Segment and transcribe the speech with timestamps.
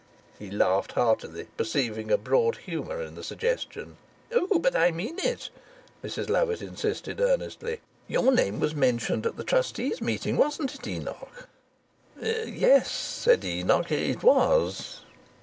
[0.39, 3.97] He laughed heartily, perceiving a broad humour in the suggestion.
[4.33, 5.51] "Oh, but I mean it,"
[6.03, 7.81] Mrs Lovatt insisted earnestly.
[8.07, 11.47] "Your name was mentioned at the trustees' meeting, wasn't it, Enoch?"
[12.19, 15.01] "Yes," said Lovatt, "it was."